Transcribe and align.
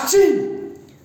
Arte! 0.00 0.16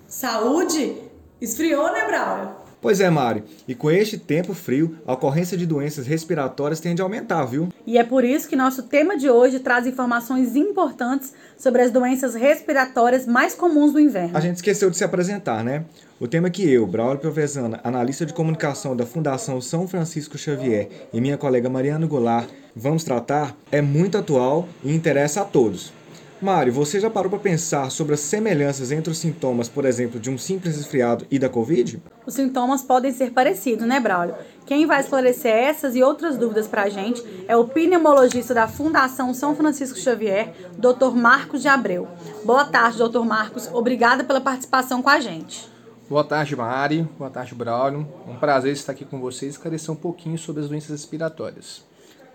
Saúde? 0.08 0.94
Esfriou, 1.38 1.92
né, 1.92 2.06
Braulio? 2.06 2.48
Pois 2.80 2.98
é, 2.98 3.10
Mari. 3.10 3.44
E 3.68 3.74
com 3.74 3.90
este 3.90 4.16
tempo 4.16 4.54
frio, 4.54 4.96
a 5.06 5.12
ocorrência 5.12 5.54
de 5.54 5.66
doenças 5.66 6.06
respiratórias 6.06 6.80
tende 6.80 7.02
a 7.02 7.04
aumentar, 7.04 7.44
viu? 7.44 7.68
E 7.86 7.98
é 7.98 8.04
por 8.04 8.24
isso 8.24 8.48
que 8.48 8.56
nosso 8.56 8.84
tema 8.84 9.14
de 9.18 9.28
hoje 9.28 9.58
traz 9.58 9.86
informações 9.86 10.56
importantes 10.56 11.34
sobre 11.58 11.82
as 11.82 11.90
doenças 11.90 12.34
respiratórias 12.34 13.26
mais 13.26 13.54
comuns 13.54 13.92
do 13.92 14.00
inverno. 14.00 14.34
A 14.34 14.40
gente 14.40 14.56
esqueceu 14.56 14.88
de 14.88 14.96
se 14.96 15.04
apresentar, 15.04 15.62
né? 15.62 15.84
O 16.18 16.26
tema 16.26 16.48
que 16.48 16.66
eu, 16.66 16.86
Braulio 16.86 17.18
Piovezana, 17.18 17.78
analista 17.84 18.24
de 18.24 18.32
comunicação 18.32 18.96
da 18.96 19.04
Fundação 19.04 19.60
São 19.60 19.86
Francisco 19.86 20.38
Xavier, 20.38 20.88
e 21.12 21.20
minha 21.20 21.36
colega 21.36 21.68
Mariana 21.68 22.06
Goulart 22.06 22.48
vamos 22.74 23.04
tratar 23.04 23.54
é 23.70 23.82
muito 23.82 24.16
atual 24.16 24.66
e 24.82 24.94
interessa 24.94 25.42
a 25.42 25.44
todos. 25.44 25.92
Mário, 26.40 26.70
você 26.70 27.00
já 27.00 27.08
parou 27.08 27.30
para 27.30 27.38
pensar 27.38 27.90
sobre 27.90 28.12
as 28.12 28.20
semelhanças 28.20 28.92
entre 28.92 29.10
os 29.10 29.16
sintomas, 29.16 29.70
por 29.70 29.86
exemplo, 29.86 30.20
de 30.20 30.28
um 30.28 30.36
simples 30.36 30.76
resfriado 30.76 31.26
e 31.30 31.38
da 31.38 31.48
Covid? 31.48 32.02
Os 32.26 32.34
sintomas 32.34 32.82
podem 32.82 33.10
ser 33.10 33.30
parecidos, 33.30 33.86
né, 33.86 33.98
Braulio? 33.98 34.34
Quem 34.66 34.84
vai 34.84 35.00
esclarecer 35.00 35.50
essas 35.50 35.96
e 35.96 36.02
outras 36.02 36.36
dúvidas 36.36 36.66
para 36.68 36.82
a 36.82 36.88
gente 36.90 37.24
é 37.48 37.56
o 37.56 37.66
pneumologista 37.66 38.52
da 38.52 38.68
Fundação 38.68 39.32
São 39.32 39.56
Francisco 39.56 39.98
Xavier, 39.98 40.52
Dr. 40.76 41.14
Marcos 41.14 41.62
de 41.62 41.68
Abreu. 41.68 42.06
Boa 42.44 42.66
tarde, 42.66 42.98
Dr. 42.98 43.20
Marcos. 43.20 43.70
Obrigada 43.72 44.22
pela 44.22 44.40
participação 44.40 45.00
com 45.00 45.08
a 45.08 45.18
gente. 45.18 45.66
Boa 46.06 46.22
tarde, 46.22 46.54
Mari. 46.54 47.08
Boa 47.18 47.30
tarde, 47.30 47.54
Braulio. 47.54 48.06
Um 48.28 48.36
prazer 48.36 48.74
estar 48.74 48.92
aqui 48.92 49.06
com 49.06 49.18
vocês 49.18 49.54
e 49.54 49.56
esclarecer 49.56 49.90
um 49.90 49.96
pouquinho 49.96 50.36
sobre 50.36 50.62
as 50.62 50.68
doenças 50.68 50.90
respiratórias. 50.90 51.82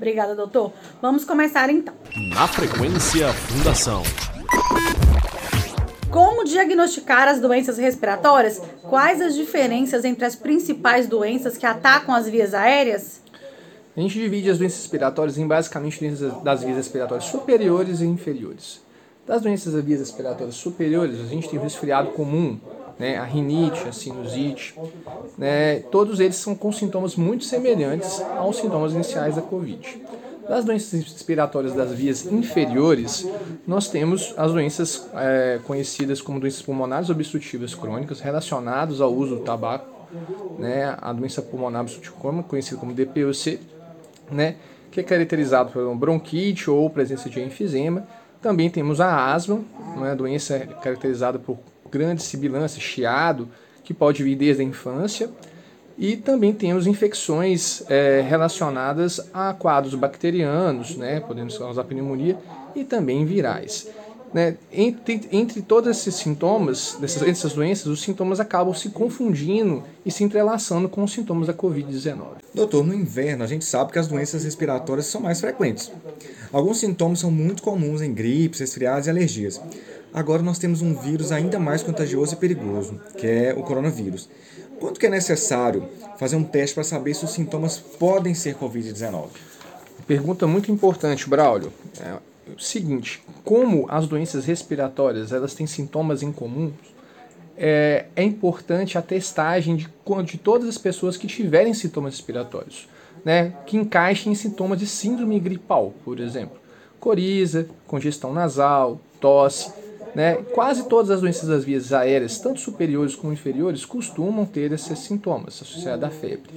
Obrigada, 0.02 0.34
doutor. 0.34 0.74
Vamos 1.00 1.24
começar 1.24 1.70
então. 1.70 1.94
Na 2.34 2.48
Frequência 2.48 3.32
Fundação. 3.34 4.02
Como 6.10 6.44
diagnosticar 6.44 7.28
as 7.28 7.40
doenças 7.40 7.78
respiratórias? 7.78 8.60
Quais 8.82 9.22
as 9.22 9.36
diferenças 9.36 10.04
entre 10.04 10.26
as 10.26 10.36
principais 10.36 11.06
doenças 11.06 11.56
que 11.56 11.68
atacam 11.68 12.16
as 12.16 12.28
vias 12.28 12.56
aéreas? 12.56 13.22
A 13.96 14.02
gente 14.02 14.16
divide 14.16 14.50
as 14.50 14.58
doenças 14.58 14.80
respiratórias 14.80 15.38
em 15.38 15.48
basicamente 15.48 16.00
doenças 16.00 16.34
das 16.42 16.64
vias 16.64 16.78
respiratórias 16.78 17.26
superiores 17.26 18.02
e 18.02 18.06
inferiores. 18.06 18.82
Das 19.28 19.44
doenças 19.44 19.74
das 19.74 19.84
vias 19.84 20.00
respiratórias 20.00 20.56
superiores, 20.56 21.20
a 21.20 21.26
gente 21.26 21.48
tem 21.48 21.60
o 21.60 21.62
resfriado 21.62 22.10
comum, 22.10 22.60
né, 23.02 23.18
a 23.18 23.24
rinite, 23.24 23.88
a 23.88 23.92
sinusite, 23.92 24.76
né, 25.36 25.80
todos 25.92 26.20
eles 26.20 26.36
são 26.36 26.54
com 26.54 26.72
sintomas 26.72 27.16
muito 27.16 27.44
semelhantes 27.44 28.22
aos 28.38 28.58
sintomas 28.58 28.94
iniciais 28.94 29.36
da 29.36 29.42
Covid. 29.42 30.04
Das 30.48 30.64
doenças 30.64 31.02
respiratórias 31.02 31.74
das 31.74 31.92
vias 31.94 32.26
inferiores, 32.28 33.28
nós 33.66 33.88
temos 33.88 34.36
as 34.38 34.52
doenças 34.52 35.10
é, 35.16 35.60
conhecidas 35.66 36.22
como 36.22 36.40
doenças 36.40 36.62
pulmonares 36.62 37.10
obstrutivas 37.10 37.74
crônicas 37.74 38.20
relacionadas 38.20 39.02
ao 39.02 39.12
uso 39.12 39.38
do 39.38 39.42
tabaco, 39.42 39.90
né, 40.60 40.96
a 41.02 41.12
doença 41.12 41.42
pulmonar 41.42 41.82
obstrutiva 41.82 42.16
crônica, 42.22 42.50
conhecida 42.50 42.80
como 42.80 42.94
DPOC, 42.94 43.60
né, 44.30 44.58
que 44.92 45.00
é 45.00 45.04
caracterizado 45.04 45.72
por 45.72 45.96
bronquite 45.96 46.70
ou 46.70 46.88
presença 46.88 47.32
de 47.32 47.42
enfisema. 47.42 48.06
Também 48.44 48.70
temos 48.70 49.02
a 49.02 49.34
asma, 49.34 49.60
uma 49.96 50.16
doença 50.16 50.60
caracterizada 50.84 51.40
por 51.40 51.58
grande 51.92 52.24
sibilância, 52.24 52.80
chiado, 52.80 53.50
que 53.84 53.94
pode 53.94 54.24
vir 54.24 54.36
desde 54.36 54.62
a 54.62 54.66
infância. 54.66 55.30
E 55.98 56.16
também 56.16 56.54
temos 56.54 56.88
infecções 56.88 57.84
é, 57.90 58.22
relacionadas 58.22 59.20
a 59.34 59.54
quadros 59.54 59.94
bacterianos, 59.94 60.96
né, 60.96 61.20
podendo 61.20 61.56
causar 61.58 61.84
pneumonia, 61.84 62.38
e 62.76 62.84
também 62.84 63.26
virais. 63.26 63.88
Né? 64.34 64.56
Entre, 64.72 65.28
entre 65.32 65.62
todos 65.62 65.90
esses 65.90 66.16
sintomas, 66.16 66.98
dessas, 67.00 67.22
essas 67.24 67.54
doenças, 67.54 67.88
os 67.88 68.02
sintomas 68.02 68.40
acabam 68.40 68.74
se 68.74 68.90
confundindo 68.90 69.84
e 70.06 70.12
se 70.12 70.24
entrelaçando 70.24 70.88
com 70.88 71.04
os 71.04 71.12
sintomas 71.12 71.48
da 71.48 71.54
Covid-19. 71.54 72.38
Doutor, 72.54 72.86
no 72.86 72.94
inverno 72.94 73.44
a 73.44 73.48
gente 73.48 73.66
sabe 73.66 73.92
que 73.92 74.00
as 74.00 74.08
doenças 74.08 74.46
respiratórias 74.46 75.08
são 75.08 75.20
mais 75.20 75.42
frequentes. 75.42 75.92
Alguns 76.52 76.80
sintomas 76.80 77.20
são 77.20 77.30
muito 77.30 77.62
comuns 77.62 78.02
em 78.02 78.14
gripes, 78.14 78.62
resfriados 78.62 79.08
e 79.08 79.10
alergias. 79.10 79.62
Agora 80.14 80.42
nós 80.42 80.60
temos 80.60 80.82
um 80.82 80.94
vírus 80.94 81.32
ainda 81.32 81.58
mais 81.58 81.82
contagioso 81.82 82.34
e 82.34 82.38
perigoso, 82.38 83.00
que 83.18 83.26
é 83.26 83.54
o 83.54 83.64
coronavírus. 83.64 84.30
Quanto 84.80 85.00
que 85.00 85.06
é 85.06 85.10
necessário 85.10 85.88
fazer 86.18 86.36
um 86.36 86.44
teste 86.44 86.74
para 86.74 86.84
saber 86.84 87.14
se 87.14 87.24
os 87.24 87.32
sintomas 87.32 87.78
podem 87.78 88.34
ser 88.34 88.56
Covid-19? 88.56 89.28
Pergunta 90.08 90.48
muito 90.48 90.72
importante, 90.72 91.30
Braulio. 91.30 91.72
É 92.00 92.18
o 92.52 92.60
seguinte, 92.60 93.24
como 93.46 93.86
as 93.90 94.08
doenças 94.08 94.46
respiratórias 94.46 95.32
elas 95.32 95.54
têm 95.54 95.68
sintomas 95.68 96.22
em 96.24 96.32
comum, 96.32 96.74
é, 97.56 98.06
é 98.16 98.24
importante 98.24 98.98
a 98.98 99.02
testagem 99.02 99.76
de, 99.76 99.88
de 100.26 100.38
todas 100.38 100.68
as 100.68 100.78
pessoas 100.78 101.16
que 101.16 101.28
tiverem 101.28 101.74
sintomas 101.74 102.16
respiratórios, 102.16 102.90
né, 103.24 103.54
que 103.66 103.78
encaixem 103.78 104.32
em 104.32 104.36
sintomas 104.36 104.80
de 104.80 104.88
síndrome 104.88 105.40
gripal, 105.40 105.94
por 106.04 106.20
exemplo. 106.20 106.58
Coriza, 107.00 107.68
congestão 107.88 108.34
nasal, 108.34 109.00
tosse, 109.20 109.72
né? 110.14 110.36
Quase 110.54 110.88
todas 110.88 111.10
as 111.12 111.22
doenças 111.22 111.48
das 111.48 111.64
vias 111.64 111.94
aéreas, 111.94 112.40
tanto 112.40 112.60
superiores 112.60 113.16
como 113.16 113.34
inferiores, 113.34 113.86
costumam 113.86 114.46
ter 114.46 114.72
esses 114.72 115.00
sintomas 115.00 115.62
associados 115.62 116.04
à 116.04 116.10
febre. 116.10 116.50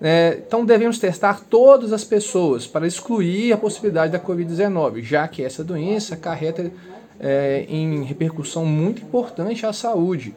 É, 0.00 0.40
então 0.46 0.64
devemos 0.64 0.98
testar 0.98 1.44
todas 1.48 1.92
as 1.92 2.04
pessoas 2.04 2.66
para 2.66 2.86
excluir 2.86 3.52
a 3.52 3.56
possibilidade 3.56 4.12
da 4.12 4.18
Covid-19, 4.18 5.02
já 5.02 5.28
que 5.28 5.44
essa 5.44 5.62
doença 5.62 6.14
acarreta 6.14 6.70
é, 7.18 7.66
em 7.68 8.02
repercussão 8.04 8.64
muito 8.64 9.02
importante 9.02 9.66
à 9.66 9.72
saúde, 9.74 10.34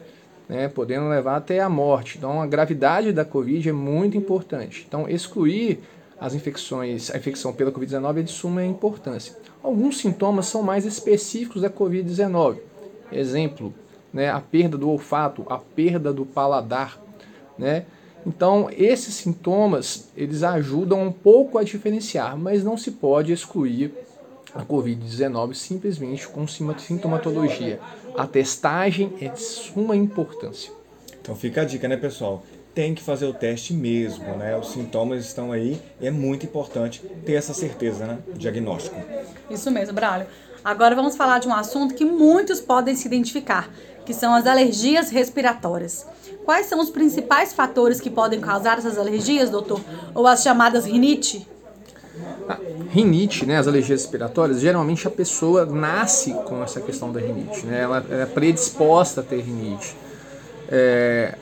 né, 0.49 0.67
podendo 0.67 1.07
levar 1.07 1.37
até 1.37 1.61
a 1.61 1.69
morte. 1.69 2.17
Então 2.17 2.41
a 2.41 2.45
gravidade 2.45 3.13
da 3.13 3.23
Covid 3.23 3.69
é 3.69 3.71
muito 3.71 4.17
importante. 4.17 4.85
Então 4.85 5.07
excluir 5.07 5.79
as 6.23 6.33
infecções, 6.33 7.11
a 7.11 7.17
infecção 7.17 7.51
pela 7.51 7.69
Covid-19 7.69 8.19
é 8.19 8.21
de 8.21 8.31
suma 8.31 8.63
importância. 8.63 9.35
Alguns 9.61 9.97
sintomas 9.97 10.45
são 10.45 10.63
mais 10.63 10.85
específicos 10.85 11.61
da 11.61 11.69
Covid-19. 11.69 12.59
Exemplo, 13.11 13.73
né, 14.13 14.29
a 14.29 14.39
perda 14.39 14.77
do 14.77 14.89
olfato, 14.89 15.45
a 15.49 15.57
perda 15.57 16.13
do 16.13 16.25
paladar, 16.25 16.97
né? 17.59 17.85
Então, 18.25 18.69
esses 18.71 19.15
sintomas, 19.15 20.07
eles 20.15 20.43
ajudam 20.43 21.03
um 21.03 21.11
pouco 21.11 21.57
a 21.57 21.63
diferenciar, 21.63 22.37
mas 22.37 22.63
não 22.63 22.77
se 22.77 22.91
pode 22.91 23.33
excluir 23.33 23.93
a 24.55 24.63
COVID-19 24.63 25.53
simplesmente 25.53 26.25
com 26.25 26.47
sintomatologia. 26.47 27.81
A 28.17 28.25
testagem 28.25 29.11
é 29.19 29.27
de 29.27 29.41
suma 29.41 29.93
importância. 29.93 30.71
Então 31.21 31.35
fica 31.35 31.63
a 31.63 31.65
dica, 31.65 31.85
né, 31.85 31.97
pessoal? 31.97 32.41
Tem 32.73 32.95
que 32.95 33.03
fazer 33.03 33.25
o 33.25 33.33
teste 33.33 33.73
mesmo, 33.73 34.35
né? 34.35 34.57
Os 34.57 34.71
sintomas 34.71 35.23
estão 35.23 35.51
aí, 35.51 35.79
é 36.01 36.09
muito 36.09 36.45
importante 36.45 37.03
ter 37.23 37.33
essa 37.33 37.53
certeza, 37.53 38.07
né? 38.07 38.17
Diagnóstico. 38.35 38.95
Isso 39.49 39.69
mesmo, 39.69 39.93
Braulio. 39.93 40.25
Agora 40.63 40.95
vamos 40.95 41.15
falar 41.15 41.39
de 41.39 41.47
um 41.47 41.53
assunto 41.53 41.93
que 41.93 42.05
muitos 42.05 42.59
podem 42.59 42.95
se 42.95 43.05
identificar, 43.05 43.69
que 44.05 44.13
são 44.13 44.33
as 44.33 44.47
alergias 44.47 45.09
respiratórias. 45.09 46.07
Quais 46.45 46.65
são 46.65 46.79
os 46.79 46.89
principais 46.89 47.53
fatores 47.53 48.01
que 48.01 48.09
podem 48.09 48.39
causar 48.39 48.77
essas 48.77 48.97
alergias, 48.97 49.49
doutor? 49.49 49.79
Ou 50.15 50.25
as 50.25 50.41
chamadas 50.41 50.85
rinite? 50.85 51.47
A 52.47 52.57
rinite, 52.89 53.45
né, 53.45 53.57
as 53.57 53.67
alergias 53.67 54.01
respiratórias, 54.01 54.59
geralmente 54.59 55.07
a 55.07 55.11
pessoa 55.11 55.65
nasce 55.65 56.33
com 56.45 56.63
essa 56.63 56.79
questão 56.79 57.11
da 57.11 57.19
rinite, 57.19 57.65
né, 57.65 57.81
ela 57.81 58.05
é 58.09 58.25
predisposta 58.25 59.21
a 59.21 59.23
ter 59.23 59.41
rinite. 59.41 59.95
É, 60.69 61.35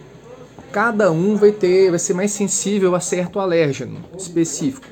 cada 0.71 1.11
um 1.11 1.35
vai 1.35 1.51
ter, 1.51 1.89
vai 1.89 1.99
ser 1.99 2.13
mais 2.13 2.31
sensível 2.31 2.95
a 2.95 2.99
certo 2.99 3.39
alérgeno 3.39 3.99
específico. 4.17 4.87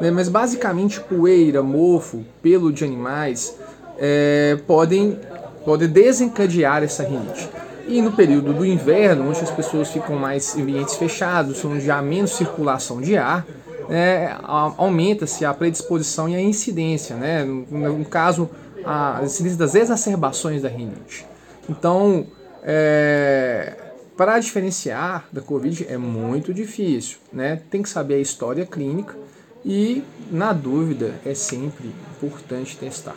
Né, 0.00 0.10
mas 0.10 0.28
basicamente 0.28 1.00
poeira, 1.00 1.62
mofo, 1.62 2.24
pelo 2.42 2.72
de 2.72 2.84
animais 2.84 3.56
é, 3.96 4.58
podem, 4.66 5.18
podem 5.64 5.88
desencadear 5.88 6.82
essa 6.82 7.04
rinite. 7.04 7.48
E 7.86 8.00
no 8.02 8.12
período 8.12 8.52
do 8.52 8.64
inverno, 8.64 9.28
onde 9.28 9.40
as 9.40 9.50
pessoas 9.50 9.90
ficam 9.90 10.16
mais 10.16 10.56
em 10.56 10.62
ambientes 10.62 10.96
fechados, 10.96 11.64
onde 11.64 11.90
há 11.90 12.00
menos 12.02 12.32
circulação 12.32 13.00
de 13.00 13.16
ar, 13.16 13.46
é, 13.88 14.34
aumenta-se 14.42 15.44
a 15.44 15.52
predisposição 15.52 16.28
e 16.28 16.34
a 16.34 16.40
incidência, 16.40 17.14
né? 17.14 17.44
no, 17.44 17.98
no 17.98 18.04
caso, 18.04 18.48
a 18.84 19.20
incidência 19.22 19.58
das 19.58 19.74
exacerbações 19.74 20.62
da 20.62 20.68
rinite. 20.68 21.26
Então, 21.68 22.26
é, 22.62 23.74
para 24.16 24.38
diferenciar 24.38 25.28
da 25.32 25.40
Covid 25.40 25.86
é 25.88 25.96
muito 25.96 26.54
difícil, 26.54 27.18
né? 27.32 27.60
Tem 27.70 27.82
que 27.82 27.88
saber 27.88 28.14
a 28.14 28.20
história 28.20 28.64
clínica 28.64 29.16
e, 29.64 30.04
na 30.30 30.52
dúvida, 30.52 31.14
é 31.24 31.34
sempre 31.34 31.88
importante 32.16 32.76
testar. 32.76 33.16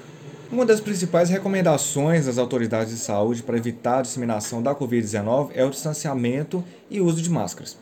Uma 0.50 0.66
das 0.66 0.80
principais 0.80 1.30
recomendações 1.30 2.26
das 2.26 2.38
autoridades 2.38 2.94
de 2.94 3.00
saúde 3.00 3.44
para 3.44 3.58
evitar 3.58 4.00
a 4.00 4.02
disseminação 4.02 4.64
da 4.64 4.74
Covid-19 4.74 5.50
é 5.54 5.66
o 5.66 5.70
distanciamento 5.70 6.64
e 6.90 7.02
uso 7.02 7.22
de 7.22 7.30
máscaras. 7.30 7.78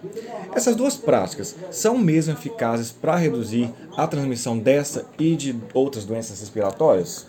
Essas 0.53 0.75
duas 0.75 0.97
práticas 0.97 1.56
são 1.69 1.95
mesmo 1.95 2.33
eficazes 2.33 2.91
para 2.91 3.17
reduzir 3.17 3.71
a 3.95 4.07
transmissão 4.07 4.57
dessa 4.57 5.06
e 5.19 5.35
de 5.35 5.56
outras 5.75 6.06
doenças 6.06 6.39
respiratórias? 6.39 7.27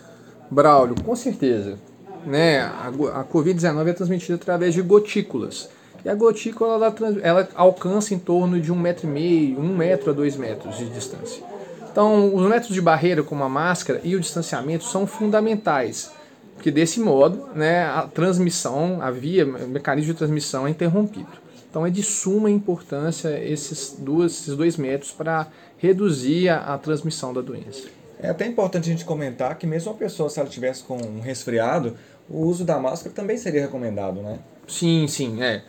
Braulio, 0.49 0.95
com 1.03 1.15
certeza. 1.15 1.77
né, 2.25 2.61
a, 2.61 2.87
a 2.87 3.23
Covid-19 3.23 3.87
é 3.87 3.93
transmitida 3.93 4.35
através 4.35 4.73
de 4.73 4.81
gotículas. 4.81 5.69
E 6.07 6.09
a 6.09 6.15
gotícula 6.15 6.75
ela, 6.75 6.95
ela 7.21 7.49
alcança 7.53 8.13
em 8.13 8.17
torno 8.17 8.61
de 8.61 8.71
um 8.71 8.79
metro 8.79 9.05
e 9.05 9.09
meio, 9.09 9.59
um 9.59 9.75
metro 9.75 10.11
a 10.11 10.13
dois 10.13 10.37
metros 10.37 10.77
de 10.77 10.85
distância. 10.85 11.43
Então, 11.91 12.33
os 12.33 12.47
métodos 12.47 12.73
de 12.73 12.81
barreira, 12.81 13.21
como 13.23 13.43
a 13.43 13.49
máscara 13.49 13.99
e 14.05 14.15
o 14.15 14.19
distanciamento, 14.21 14.85
são 14.85 15.05
fundamentais, 15.05 16.09
porque 16.55 16.71
desse 16.71 17.01
modo, 17.01 17.49
né, 17.53 17.83
a 17.83 18.03
transmissão, 18.03 19.01
a 19.01 19.11
via, 19.11 19.45
o 19.45 19.67
mecanismo 19.67 20.13
de 20.13 20.17
transmissão 20.17 20.65
é 20.65 20.69
interrompido. 20.69 21.27
Então, 21.69 21.85
é 21.85 21.89
de 21.89 22.01
suma 22.01 22.49
importância 22.49 23.37
esses, 23.43 23.97
duas, 23.99 24.31
esses 24.31 24.55
dois 24.55 24.77
métodos 24.77 25.11
para 25.11 25.47
reduzir 25.77 26.47
a, 26.47 26.73
a 26.73 26.77
transmissão 26.77 27.33
da 27.33 27.41
doença. 27.41 27.89
É 28.17 28.29
até 28.29 28.47
importante 28.47 28.89
a 28.89 28.93
gente 28.93 29.03
comentar 29.03 29.57
que 29.57 29.67
mesmo 29.67 29.91
uma 29.91 29.97
pessoa, 29.97 30.29
se 30.29 30.39
ela 30.39 30.47
tivesse 30.47 30.83
com 30.83 30.95
um 30.95 31.19
resfriado, 31.19 31.97
o 32.29 32.45
uso 32.45 32.63
da 32.63 32.79
máscara 32.79 33.13
também 33.13 33.37
seria 33.37 33.59
recomendado, 33.59 34.21
né? 34.21 34.39
Sim, 34.65 35.05
sim, 35.09 35.43
é. 35.43 35.63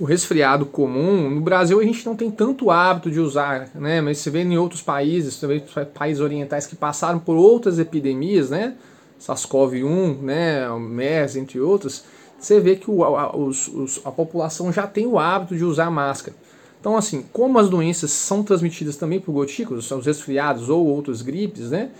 O 0.00 0.04
resfriado 0.04 0.64
comum, 0.64 1.28
no 1.28 1.40
Brasil 1.40 1.80
a 1.80 1.82
gente 1.82 2.06
não 2.06 2.14
tem 2.14 2.30
tanto 2.30 2.70
hábito 2.70 3.10
de 3.10 3.18
usar, 3.18 3.68
né? 3.74 4.00
Mas 4.00 4.18
você 4.18 4.30
vê 4.30 4.42
em 4.42 4.56
outros 4.56 4.80
países, 4.80 5.40
vê 5.40 5.60
países 5.92 6.22
orientais 6.22 6.66
que 6.66 6.76
passaram 6.76 7.18
por 7.18 7.34
outras 7.34 7.80
epidemias, 7.80 8.50
né? 8.50 8.74
SARS-CoV-1, 9.20 10.20
né? 10.20 10.68
MERS, 10.78 11.34
entre 11.34 11.60
outros, 11.60 12.04
você 12.38 12.60
vê 12.60 12.76
que 12.76 12.88
o, 12.88 13.04
a, 13.04 13.36
os, 13.36 13.66
os, 13.66 14.00
a 14.04 14.12
população 14.12 14.72
já 14.72 14.86
tem 14.86 15.06
o 15.06 15.18
hábito 15.18 15.56
de 15.56 15.64
usar 15.64 15.90
máscara. 15.90 16.36
Então, 16.80 16.96
assim, 16.96 17.24
como 17.32 17.58
as 17.58 17.68
doenças 17.68 18.12
são 18.12 18.44
transmitidas 18.44 18.96
também 18.96 19.18
por 19.18 19.32
gotículas, 19.32 19.84
são 19.84 19.98
os 19.98 20.06
resfriados 20.06 20.68
ou 20.68 20.86
outras 20.86 21.22
gripes, 21.22 21.70
né? 21.70 21.90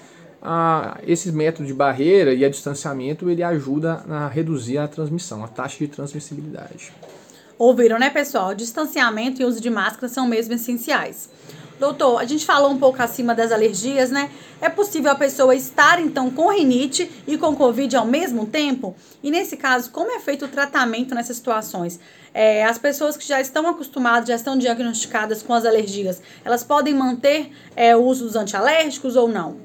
Ah, 0.41 0.99
esse 1.05 1.33
método 1.33 1.67
de 1.67 1.75
barreira 1.75 2.33
e 2.33 2.45
a 2.45 2.49
distanciamento 2.49 3.29
ele 3.29 3.43
ajuda 3.43 4.05
a 4.09 4.29
reduzir 4.29 4.79
a 4.79 4.87
transmissão, 4.87 5.43
a 5.43 5.49
taxa 5.49 5.79
de 5.79 5.89
transmissibilidade. 5.89 6.93
Ouviram, 7.59 7.99
né, 7.99 8.09
pessoal? 8.09 8.55
Distanciamento 8.55 9.43
e 9.43 9.45
uso 9.45 9.61
de 9.61 9.69
máscara 9.69 10.09
são 10.09 10.29
mesmo 10.29 10.55
essenciais. 10.55 11.29
Doutor, 11.79 12.21
a 12.21 12.25
gente 12.25 12.45
falou 12.45 12.71
um 12.71 12.79
pouco 12.79 13.01
acima 13.01 13.35
das 13.35 13.53
alergias, 13.53 14.11
né? 14.11 14.31
É 14.61 14.69
possível 14.69 15.13
a 15.13 15.15
pessoa 15.15 15.55
estar 15.55 16.01
então 16.01 16.29
com 16.31 16.49
rinite 16.51 17.11
e 17.27 17.39
com 17.39 17.55
Covid 17.55 17.97
ao 17.97 18.05
mesmo 18.05 18.47
tempo? 18.47 18.97
E 19.23 19.31
nesse 19.31 19.57
caso, 19.57 19.91
como 19.91 20.11
é 20.11 20.19
feito 20.19 20.45
o 20.45 20.49
tratamento 20.49 21.15
nessas 21.15 21.37
situações? 21.37 22.01
É, 22.35 22.65
as 22.65 22.79
pessoas 22.79 23.17
que 23.17 23.27
já 23.27 23.41
estão 23.41 23.69
acostumadas, 23.69 24.29
já 24.29 24.35
estão 24.35 24.59
diagnosticadas 24.59 25.43
com 25.43 25.55
as 25.55 25.65
alergias, 25.65 26.21
elas 26.45 26.65
podem 26.65 26.95
manter 26.95 27.53
é, 27.77 27.97
o 27.97 28.03
uso 28.03 28.25
dos 28.25 28.37
antialérgicos 28.37 29.15
ou 29.15 29.29
não? 29.29 29.57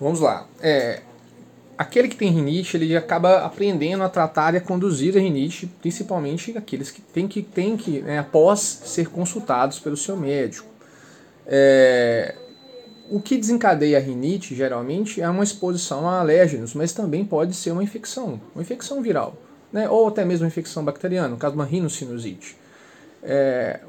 Vamos 0.00 0.20
lá. 0.20 0.46
É, 0.60 1.02
aquele 1.76 2.08
que 2.08 2.16
tem 2.16 2.30
rinite, 2.30 2.76
ele 2.76 2.96
acaba 2.96 3.44
aprendendo 3.44 4.02
a 4.02 4.08
tratar 4.08 4.54
e 4.54 4.56
a 4.58 4.60
conduzir 4.60 5.16
a 5.16 5.20
rinite, 5.20 5.66
principalmente 5.80 6.56
aqueles 6.56 6.90
que 6.90 7.00
têm 7.00 7.28
que, 7.28 7.42
têm 7.42 7.76
que 7.76 8.00
né, 8.00 8.18
após 8.18 8.60
ser 8.60 9.08
consultados 9.08 9.78
pelo 9.78 9.96
seu 9.96 10.16
médico. 10.16 10.68
É, 11.46 12.34
o 13.10 13.20
que 13.20 13.36
desencadeia 13.36 13.98
a 13.98 14.00
rinite, 14.00 14.54
geralmente, 14.54 15.20
é 15.20 15.28
uma 15.28 15.44
exposição 15.44 16.08
a 16.08 16.20
alérgenos, 16.20 16.74
mas 16.74 16.92
também 16.92 17.24
pode 17.24 17.54
ser 17.54 17.70
uma 17.70 17.82
infecção, 17.82 18.40
uma 18.54 18.62
infecção 18.62 19.02
viral, 19.02 19.36
né, 19.72 19.88
ou 19.88 20.08
até 20.08 20.24
mesmo 20.24 20.44
uma 20.44 20.48
infecção 20.48 20.84
bacteriana, 20.84 21.28
no 21.28 21.36
caso 21.36 21.54
de 21.54 21.60
uma 21.60 21.66
rinocinusite. 21.66 22.56
É, 23.22 23.80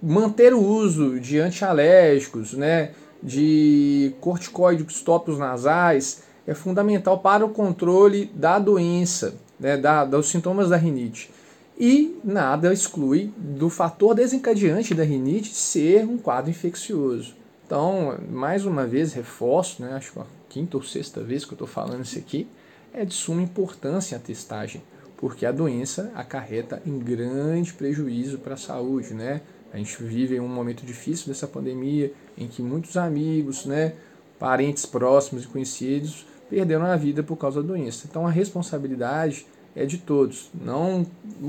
manter 0.00 0.52
o 0.52 0.60
uso 0.60 1.18
de 1.18 1.38
antialérgicos, 1.40 2.52
né, 2.52 2.90
de 3.22 4.14
corticoides 4.20 5.00
tópicos 5.00 5.38
nasais, 5.38 6.22
é 6.46 6.54
fundamental 6.54 7.18
para 7.18 7.44
o 7.44 7.50
controle 7.50 8.26
da 8.34 8.58
doença, 8.58 9.34
né, 9.58 9.76
da, 9.76 10.04
dos 10.04 10.28
sintomas 10.28 10.68
da 10.68 10.76
rinite. 10.76 11.30
E 11.78 12.18
nada 12.22 12.72
exclui 12.72 13.32
do 13.36 13.70
fator 13.70 14.14
desencadeante 14.14 14.94
da 14.94 15.04
rinite 15.04 15.54
ser 15.54 16.04
um 16.04 16.18
quadro 16.18 16.50
infeccioso. 16.50 17.34
Então, 17.64 18.18
mais 18.30 18.66
uma 18.66 18.86
vez, 18.86 19.12
reforço, 19.12 19.82
né, 19.82 19.94
acho 19.94 20.12
que 20.12 20.18
a 20.18 20.26
quinta 20.48 20.76
ou 20.76 20.82
sexta 20.82 21.22
vez 21.22 21.44
que 21.44 21.52
eu 21.52 21.54
estou 21.56 21.66
falando 21.66 22.04
isso 22.04 22.18
aqui, 22.18 22.46
é 22.92 23.04
de 23.04 23.14
suma 23.14 23.40
importância 23.40 24.16
a 24.16 24.20
testagem, 24.20 24.82
porque 25.16 25.46
a 25.46 25.52
doença 25.52 26.12
acarreta 26.14 26.82
em 26.84 26.98
grande 26.98 27.72
prejuízo 27.72 28.38
para 28.38 28.54
a 28.54 28.58
saúde. 28.58 29.14
Né? 29.14 29.40
A 29.72 29.78
gente 29.78 30.02
vive 30.02 30.38
um 30.38 30.48
momento 30.48 30.84
difícil 30.84 31.28
dessa 31.28 31.46
pandemia, 31.46 32.12
em 32.36 32.46
que 32.46 32.60
muitos 32.60 32.98
amigos, 32.98 33.64
né, 33.64 33.94
parentes 34.38 34.84
próximos 34.84 35.44
e 35.44 35.46
conhecidos 35.46 36.26
perderam 36.52 36.84
a 36.84 36.96
vida 36.96 37.22
por 37.22 37.36
causa 37.36 37.62
da 37.62 37.68
doença. 37.68 38.06
Então 38.06 38.26
a 38.26 38.30
responsabilidade 38.30 39.46
é 39.74 39.86
de 39.86 39.96
todos. 39.96 40.50
Não, 40.54 41.06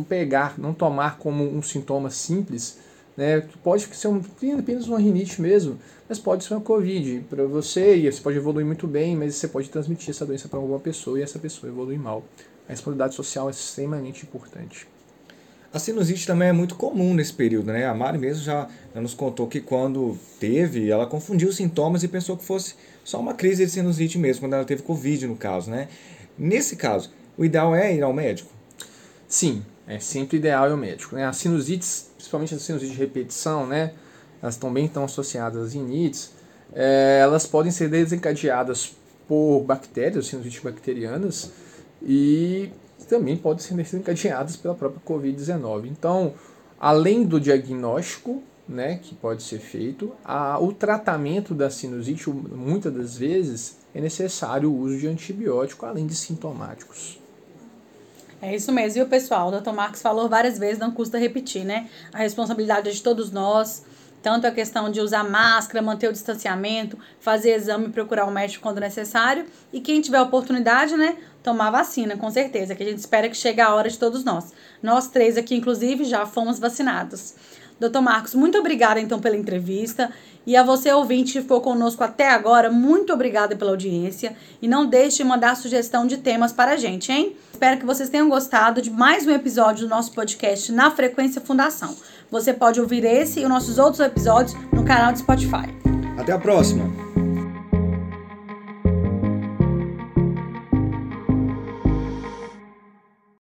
pegar, 0.08 0.58
não 0.58 0.74
tomar 0.74 1.18
como 1.18 1.44
um 1.44 1.62
sintoma 1.62 2.10
simples, 2.10 2.80
né, 3.18 3.42
pode 3.62 3.84
ser 3.94 4.08
um, 4.08 4.22
apenas 4.58 4.88
uma 4.88 4.98
rinite 4.98 5.42
mesmo, 5.42 5.78
mas 6.08 6.20
pode 6.20 6.46
ser 6.46 6.54
uma 6.54 6.62
Covid 6.62 7.26
para 7.30 7.46
você 7.46 7.98
e 7.98 8.10
você 8.10 8.22
pode 8.22 8.38
evoluir 8.38 8.66
muito 8.66 8.88
bem, 8.88 9.14
mas 9.14 9.36
você 9.36 9.50
pode 9.50 9.70
transmitir 9.70 10.10
essa 10.10 10.26
doença 10.26 10.48
para 10.48 10.58
alguma 10.58 10.80
pessoa 10.80 11.20
e 11.20 11.22
essa 11.22 11.38
pessoa 11.38 11.70
evoluir 11.70 12.00
mal. 12.00 12.24
A 12.66 12.72
responsabilidade 12.72 13.14
social 13.14 13.50
é 13.50 13.52
extremamente 13.52 14.24
importante. 14.24 14.88
A 15.74 15.80
sinusite 15.80 16.28
também 16.28 16.50
é 16.50 16.52
muito 16.52 16.76
comum 16.76 17.16
nesse 17.16 17.34
período, 17.34 17.74
né? 17.74 17.88
A 17.88 17.96
Mari 17.96 18.20
mesmo 18.20 18.44
já, 18.44 18.68
nos 18.94 19.16
contou 19.16 19.48
que 19.48 19.60
quando 19.60 20.16
teve, 20.40 20.92
ela 20.92 21.08
confundiu 21.08 21.50
os 21.50 21.56
sintomas 21.56 22.04
e 22.04 22.08
pensou 22.08 22.38
que 22.38 22.46
fosse 22.46 22.76
só 23.04 23.20
uma 23.20 23.34
crise 23.34 23.66
de 23.66 23.72
sinusite 23.72 24.20
mesmo, 24.20 24.42
quando 24.42 24.54
ela 24.54 24.66
teve 24.66 24.84
Covid 24.84 25.26
no 25.26 25.36
caso, 25.36 25.72
né? 25.72 25.88
Nesse 26.38 26.76
caso, 26.76 27.12
o 27.36 27.44
ideal 27.44 27.76
é 27.76 27.92
ir 27.92 28.04
ao 28.04 28.14
médico? 28.14 28.52
Sim, 29.28 29.66
é 29.88 29.98
sempre 29.98 30.38
ideal 30.38 30.68
ir 30.68 30.72
ao 30.74 30.78
médico. 30.78 31.16
Né? 31.16 31.26
As 31.26 31.38
sinusites, 31.38 32.12
principalmente 32.18 32.54
as 32.54 32.62
sinusites 32.62 32.94
de 32.94 33.00
repetição, 33.02 33.66
né? 33.66 33.94
Elas 34.44 34.58
também 34.58 34.86
estão 34.86 35.04
associadas 35.04 35.60
às 35.60 35.74
rinites. 35.74 36.34
É, 36.72 37.18
elas 37.20 37.48
podem 37.48 37.72
ser 37.72 37.90
desencadeadas 37.90 38.96
por 39.28 39.62
bactérias, 39.64 40.28
sinusites 40.28 40.62
bacterianas, 40.62 41.50
e 42.00 42.70
também 43.06 43.38
podem 43.38 43.64
ser 43.64 43.76
desencadeadas 43.76 44.56
pela 44.56 44.76
própria 44.76 45.02
Covid-19. 45.06 45.88
Então, 45.88 46.34
além 46.80 47.26
do 47.26 47.40
diagnóstico, 47.40 48.42
né, 48.68 49.00
que 49.02 49.14
pode 49.16 49.44
ser 49.44 49.60
feito, 49.60 50.12
a, 50.24 50.60
o 50.60 50.74
tratamento 50.74 51.54
da 51.54 51.70
sinusite, 51.70 52.30
muitas 52.30 52.94
das 52.94 53.18
vezes, 53.18 53.78
é 53.94 54.02
necessário 54.02 54.72
o 54.72 54.78
uso 54.78 54.98
de 54.98 55.08
antibiótico, 55.08 55.86
além 55.86 56.08
de 56.08 56.16
sintomáticos. 56.16 57.20
É 58.42 58.54
isso 58.54 58.74
mesmo, 58.74 58.96
viu, 58.96 59.08
pessoal? 59.08 59.48
O 59.48 59.62
Dr. 59.62 59.72
Marcos 59.72 60.02
falou 60.02 60.28
várias 60.28 60.58
vezes, 60.58 60.78
não 60.78 60.92
custa 60.92 61.18
repetir, 61.18 61.64
né? 61.64 61.90
A 62.12 62.18
responsabilidade 62.18 62.90
é 62.90 62.92
de 62.92 63.02
todos 63.02 63.32
nós, 63.32 63.84
tanto 64.24 64.48
a 64.48 64.52
questão 64.52 64.90
de 64.90 65.02
usar 65.02 65.26
máscara, 65.26 65.82
manter 65.82 66.08
o 66.08 66.14
distanciamento, 66.14 66.98
fazer 67.20 67.52
exame, 67.56 67.90
procurar 67.90 68.26
o 68.26 68.30
um 68.30 68.32
médico 68.32 68.64
quando 68.64 68.80
necessário, 68.80 69.46
e 69.72 69.82
quem 69.82 70.00
tiver 70.00 70.22
oportunidade, 70.22 70.96
né, 70.96 71.18
tomar 71.44 71.70
vacina, 71.70 72.16
com 72.16 72.32
certeza, 72.32 72.74
que 72.74 72.82
a 72.82 72.86
gente 72.86 73.00
espera 73.00 73.28
que 73.28 73.36
chegue 73.36 73.60
a 73.60 73.76
hora 73.76 73.90
de 73.90 74.00
todos 74.00 74.24
nós. 74.24 74.54
Nós 74.82 75.10
três 75.10 75.38
aqui, 75.38 75.56
inclusive, 75.56 76.06
já 76.06 76.26
fomos 76.26 76.58
vacinados. 76.58 77.36
Doutor 77.80 78.02
Marcos, 78.02 78.34
muito 78.34 78.58
obrigada 78.58 79.00
então 79.00 79.20
pela 79.20 79.36
entrevista. 79.36 80.12
E 80.46 80.58
a 80.58 80.64
você, 80.64 80.92
ouvinte, 80.92 81.34
que 81.34 81.42
ficou 81.42 81.62
conosco 81.62 82.04
até 82.04 82.30
agora, 82.30 82.70
muito 82.70 83.14
obrigada 83.14 83.56
pela 83.56 83.72
audiência. 83.72 84.36
E 84.62 84.68
não 84.68 84.86
deixe 84.86 85.18
de 85.18 85.24
mandar 85.24 85.56
sugestão 85.56 86.06
de 86.06 86.18
temas 86.18 86.52
para 86.52 86.74
a 86.74 86.78
gente, 86.78 87.12
hein? 87.12 87.36
Espero 87.52 87.80
que 87.80 87.86
vocês 87.86 88.10
tenham 88.10 88.28
gostado 88.28 88.82
de 88.82 88.92
mais 88.92 89.26
um 89.26 89.32
episódio 89.32 89.88
do 89.88 89.90
nosso 89.90 90.12
podcast 90.12 90.72
na 90.72 90.92
Frequência 90.92 91.40
Fundação. 91.40 91.96
Você 92.30 92.54
pode 92.54 92.82
ouvir 92.82 93.06
esse 93.06 93.40
e 93.40 93.44
os 93.44 93.50
nossos 93.50 93.78
outros 93.78 94.02
episódios 94.02 94.54
no 94.74 94.84
canal 94.84 95.14
do 95.14 95.20
Spotify. 95.20 95.70
Até 96.18 96.34
a 96.34 96.40
próxima! 96.40 97.03